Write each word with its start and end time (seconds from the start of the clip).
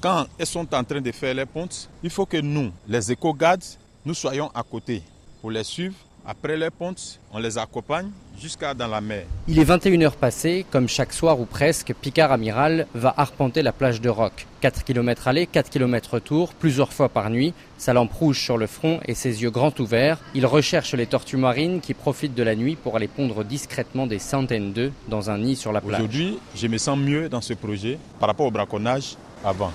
Quand 0.00 0.26
elles 0.38 0.46
sont 0.46 0.74
en 0.74 0.82
train 0.82 1.02
de 1.02 1.12
faire 1.12 1.34
les 1.34 1.44
pontes, 1.44 1.90
il 2.02 2.08
faut 2.08 2.24
que 2.24 2.38
nous, 2.38 2.72
les 2.88 3.12
éco-gardes, 3.12 3.62
nous 4.06 4.14
soyons 4.14 4.50
à 4.54 4.62
côté 4.62 5.02
pour 5.42 5.50
les 5.50 5.62
suivre. 5.62 5.94
Après 6.24 6.56
les 6.56 6.70
pontes, 6.70 7.20
on 7.32 7.38
les 7.38 7.58
accompagne 7.58 8.08
jusqu'à 8.40 8.72
dans 8.72 8.86
la 8.86 9.02
mer. 9.02 9.24
Il 9.46 9.58
est 9.58 9.64
21h 9.64 10.12
passé, 10.12 10.64
comme 10.70 10.88
chaque 10.88 11.12
soir 11.12 11.38
ou 11.38 11.44
presque, 11.44 11.92
Picard 12.00 12.32
Amiral 12.32 12.86
va 12.94 13.12
arpenter 13.14 13.60
la 13.60 13.72
plage 13.72 14.00
de 14.00 14.08
Roc. 14.08 14.46
4 14.62 14.84
km 14.84 15.28
aller, 15.28 15.46
4 15.46 15.68
km 15.68 16.14
retour, 16.14 16.54
plusieurs 16.54 16.94
fois 16.94 17.10
par 17.10 17.28
nuit, 17.28 17.52
sa 17.76 17.92
lampe 17.92 18.12
rouge 18.12 18.40
sur 18.40 18.56
le 18.56 18.66
front 18.66 19.00
et 19.04 19.14
ses 19.14 19.42
yeux 19.42 19.50
grands 19.50 19.74
ouverts. 19.78 20.18
Il 20.34 20.46
recherche 20.46 20.94
les 20.94 21.06
tortues 21.06 21.36
marines 21.36 21.82
qui 21.82 21.92
profitent 21.92 22.34
de 22.34 22.42
la 22.42 22.54
nuit 22.54 22.76
pour 22.76 22.96
aller 22.96 23.08
pondre 23.08 23.44
discrètement 23.44 24.06
des 24.06 24.18
centaines 24.18 24.72
d'œufs 24.72 24.92
dans 25.08 25.28
un 25.28 25.38
nid 25.38 25.56
sur 25.56 25.72
la 25.72 25.82
plage. 25.82 26.00
Aujourd'hui, 26.00 26.38
je 26.54 26.66
me 26.68 26.78
sens 26.78 26.98
mieux 26.98 27.28
dans 27.28 27.42
ce 27.42 27.52
projet 27.52 27.98
par 28.18 28.30
rapport 28.30 28.46
au 28.46 28.50
braconnage 28.50 29.16
avant. 29.44 29.72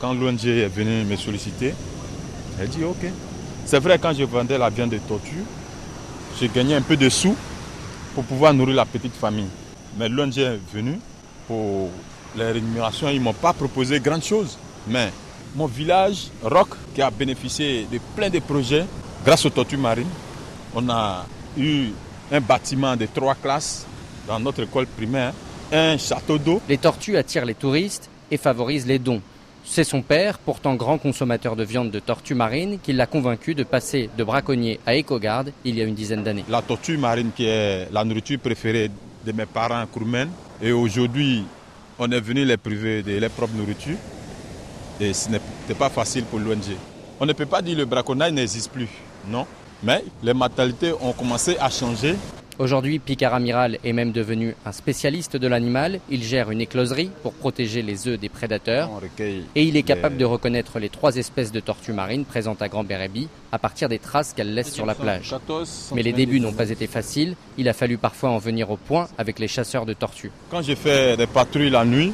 Quand 0.00 0.14
l'ONG 0.14 0.44
est 0.46 0.68
venue 0.68 1.04
me 1.04 1.16
solliciter, 1.16 1.74
elle 2.60 2.68
dit 2.68 2.84
ok. 2.84 3.06
C'est 3.66 3.78
vrai, 3.78 3.98
quand 3.98 4.12
je 4.12 4.24
vendais 4.24 4.58
la 4.58 4.68
viande 4.70 4.90
de 4.90 4.98
tortue, 4.98 5.44
j'ai 6.38 6.48
gagné 6.48 6.74
un 6.74 6.82
peu 6.82 6.96
de 6.96 7.08
sous 7.08 7.34
pour 8.14 8.24
pouvoir 8.24 8.52
nourrir 8.52 8.76
la 8.76 8.84
petite 8.84 9.14
famille. 9.14 9.48
Mais 9.98 10.08
l'ONG 10.08 10.38
est 10.38 10.58
venue 10.72 10.98
pour 11.46 11.90
les 12.36 12.52
rémunérations, 12.52 13.08
ils 13.08 13.18
ne 13.18 13.24
m'ont 13.24 13.32
pas 13.32 13.52
proposé 13.52 14.00
grand 14.00 14.22
chose. 14.22 14.58
Mais 14.88 15.12
mon 15.54 15.66
village, 15.66 16.28
Rock, 16.42 16.70
qui 16.94 17.02
a 17.02 17.10
bénéficié 17.10 17.86
de 17.90 17.98
plein 18.16 18.28
de 18.28 18.38
projets 18.40 18.84
grâce 19.24 19.44
aux 19.46 19.50
tortues 19.50 19.76
marines, 19.76 20.08
on 20.74 20.88
a 20.88 21.26
eu 21.56 21.90
un 22.32 22.40
bâtiment 22.40 22.96
de 22.96 23.06
trois 23.06 23.34
classes 23.34 23.86
dans 24.26 24.40
notre 24.40 24.62
école 24.64 24.86
primaire, 24.86 25.32
un 25.72 25.96
château 25.96 26.38
d'eau. 26.38 26.60
Les 26.68 26.78
tortues 26.78 27.16
attirent 27.16 27.44
les 27.44 27.54
touristes 27.54 28.08
et 28.30 28.36
favorisent 28.36 28.86
les 28.86 28.98
dons. 28.98 29.22
C'est 29.66 29.84
son 29.84 30.02
père, 30.02 30.38
pourtant 30.38 30.74
grand 30.74 30.98
consommateur 30.98 31.56
de 31.56 31.64
viande 31.64 31.90
de 31.90 31.98
tortue 31.98 32.34
marine, 32.34 32.78
qui 32.82 32.92
l'a 32.92 33.06
convaincu 33.06 33.54
de 33.54 33.64
passer 33.64 34.10
de 34.16 34.22
braconnier 34.22 34.78
à 34.86 34.94
éco-garde 34.94 35.52
il 35.64 35.76
y 35.76 35.80
a 35.80 35.84
une 35.84 35.94
dizaine 35.94 36.22
d'années. 36.22 36.44
La 36.48 36.60
tortue 36.60 36.98
marine 36.98 37.30
qui 37.34 37.46
est 37.46 37.88
la 37.90 38.04
nourriture 38.04 38.38
préférée 38.38 38.90
de 39.24 39.32
mes 39.32 39.46
parents 39.46 39.84
Kourmen. 39.86 40.28
Et 40.62 40.70
aujourd'hui, 40.70 41.44
on 41.98 42.10
est 42.12 42.20
venu 42.20 42.44
les 42.44 42.58
priver 42.58 43.02
de 43.02 43.18
leur 43.18 43.30
propre 43.30 43.54
nourriture. 43.54 43.96
Et 45.00 45.12
ce 45.12 45.30
n'était 45.30 45.74
pas 45.76 45.88
facile 45.88 46.24
pour 46.24 46.38
l'ONG. 46.38 46.76
On 47.18 47.26
ne 47.26 47.32
peut 47.32 47.46
pas 47.46 47.62
dire 47.62 47.74
que 47.74 47.80
le 47.80 47.86
braconnage 47.86 48.32
n'existe 48.32 48.70
plus, 48.70 48.88
non. 49.26 49.46
Mais 49.82 50.04
les 50.22 50.34
mentalités 50.34 50.92
ont 51.00 51.12
commencé 51.12 51.56
à 51.58 51.70
changer 51.70 52.14
Aujourd'hui, 52.60 53.00
Picard 53.00 53.34
Amiral 53.34 53.78
est 53.82 53.92
même 53.92 54.12
devenu 54.12 54.54
un 54.64 54.70
spécialiste 54.70 55.36
de 55.36 55.48
l'animal. 55.48 55.98
Il 56.08 56.22
gère 56.22 56.52
une 56.52 56.60
écloserie 56.60 57.10
pour 57.24 57.32
protéger 57.32 57.82
les 57.82 58.06
œufs 58.06 58.18
des 58.18 58.28
prédateurs. 58.28 58.90
Et 59.18 59.64
il 59.64 59.76
est 59.76 59.82
capable 59.82 60.16
de 60.16 60.24
reconnaître 60.24 60.78
les 60.78 60.88
trois 60.88 61.16
espèces 61.16 61.50
de 61.50 61.58
tortues 61.58 61.92
marines 61.92 62.24
présentes 62.24 62.62
à 62.62 62.68
Grand 62.68 62.84
Bérébi 62.84 63.28
à 63.50 63.58
partir 63.58 63.88
des 63.88 63.98
traces 63.98 64.34
qu'elles 64.34 64.54
laissent 64.54 64.72
sur 64.72 64.86
la 64.86 64.94
plage. 64.94 65.34
Mais 65.96 66.02
les 66.02 66.12
débuts 66.12 66.38
n'ont 66.38 66.52
pas 66.52 66.70
été 66.70 66.86
faciles. 66.86 67.34
Il 67.58 67.68
a 67.68 67.72
fallu 67.72 67.98
parfois 67.98 68.30
en 68.30 68.38
venir 68.38 68.70
au 68.70 68.76
point 68.76 69.08
avec 69.18 69.40
les 69.40 69.48
chasseurs 69.48 69.84
de 69.84 69.92
tortues. 69.92 70.30
Quand 70.48 70.62
je 70.62 70.76
fais 70.76 71.16
des 71.16 71.26
patrouilles 71.26 71.70
la 71.70 71.84
nuit, 71.84 72.12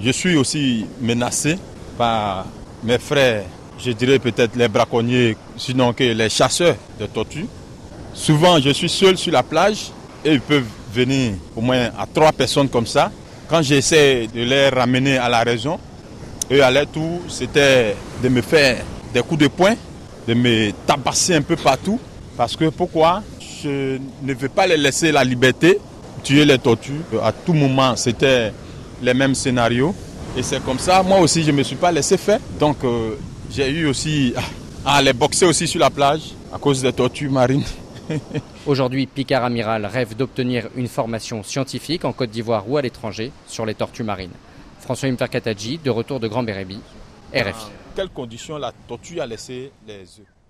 je 0.00 0.10
suis 0.12 0.36
aussi 0.36 0.86
menacé 1.00 1.58
par 1.98 2.46
mes 2.84 2.98
frères, 2.98 3.44
je 3.80 3.90
dirais 3.90 4.20
peut-être 4.20 4.54
les 4.54 4.68
braconniers, 4.68 5.36
sinon 5.56 5.92
que 5.92 6.04
les 6.04 6.28
chasseurs 6.28 6.76
de 7.00 7.06
tortues. 7.06 7.46
Souvent, 8.14 8.60
je 8.60 8.70
suis 8.70 8.88
seul 8.88 9.16
sur 9.16 9.32
la 9.32 9.42
plage 9.42 9.90
et 10.24 10.32
ils 10.32 10.40
peuvent 10.40 10.66
venir 10.92 11.34
au 11.56 11.60
moins 11.60 11.90
à 11.98 12.06
trois 12.12 12.32
personnes 12.32 12.68
comme 12.68 12.86
ça. 12.86 13.10
Quand 13.48 13.62
j'essaie 13.62 14.28
de 14.32 14.42
les 14.42 14.68
ramener 14.68 15.16
à 15.18 15.28
la 15.28 15.40
raison, 15.40 15.78
eux 16.50 16.62
à 16.62 16.70
leur 16.70 16.86
tour, 16.86 17.20
c'était 17.28 17.96
de 18.22 18.28
me 18.28 18.42
faire 18.42 18.84
des 19.12 19.22
coups 19.22 19.40
de 19.40 19.48
poing, 19.48 19.74
de 20.28 20.34
me 20.34 20.70
tabasser 20.86 21.34
un 21.34 21.42
peu 21.42 21.56
partout. 21.56 21.98
Parce 22.36 22.56
que 22.56 22.66
pourquoi? 22.66 23.22
Je 23.62 23.98
ne 24.22 24.34
veux 24.34 24.48
pas 24.48 24.66
les 24.66 24.76
laisser 24.76 25.12
la 25.12 25.24
liberté, 25.24 25.78
tuer 26.22 26.44
les 26.44 26.58
tortues. 26.58 27.00
À 27.22 27.32
tout 27.32 27.52
moment, 27.52 27.96
c'était 27.96 28.52
les 29.02 29.14
mêmes 29.14 29.34
scénarios. 29.34 29.94
Et 30.36 30.42
c'est 30.42 30.62
comme 30.64 30.78
ça, 30.78 31.02
moi 31.02 31.18
aussi, 31.20 31.42
je 31.42 31.50
ne 31.50 31.56
me 31.56 31.62
suis 31.62 31.76
pas 31.76 31.92
laissé 31.92 32.16
faire. 32.16 32.40
Donc, 32.58 32.76
euh, 32.84 33.16
j'ai 33.50 33.68
eu 33.70 33.86
aussi 33.86 34.32
à 34.84 35.00
les 35.02 35.12
boxer 35.12 35.46
aussi 35.46 35.66
sur 35.66 35.80
la 35.80 35.90
plage 35.90 36.22
à 36.52 36.58
cause 36.58 36.82
des 36.82 36.92
tortues 36.92 37.28
marines. 37.28 37.64
Aujourd'hui, 38.66 39.06
Picard 39.06 39.44
Amiral 39.44 39.86
rêve 39.86 40.16
d'obtenir 40.16 40.68
une 40.76 40.88
formation 40.88 41.42
scientifique 41.42 42.04
en 42.04 42.12
Côte 42.12 42.30
d'Ivoire 42.30 42.68
ou 42.68 42.76
à 42.76 42.82
l'étranger 42.82 43.32
sur 43.46 43.66
les 43.66 43.74
tortues 43.74 44.04
marines. 44.04 44.32
François 44.80 45.08
Imferkatadji, 45.08 45.78
de 45.78 45.90
retour 45.90 46.20
de 46.20 46.28
Grand 46.28 46.42
Bérébi, 46.42 46.80
RFI. 47.32 47.42
Dans 47.44 47.96
quelles 47.96 48.10
conditions 48.10 48.58
la 48.58 48.72
tortue 48.88 49.20
a 49.20 49.26
laissé 49.26 49.70
les 49.86 50.02
œufs 50.20 50.41